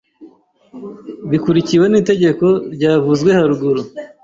bikurikiwe 1.29 1.85
n'itegeko 1.89 2.45
ryavuzwe 2.75 3.29
haruguru. 3.37 3.81